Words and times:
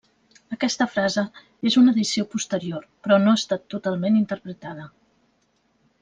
Aquesta 0.55 0.85
frase 0.93 1.23
és 1.71 1.75
una 1.81 1.91
addició 1.95 2.25
posterior 2.31 2.87
però 3.07 3.19
no 3.25 3.33
ha 3.33 3.41
estat 3.41 3.67
totalment 3.75 4.17
interpretada. 4.21 4.87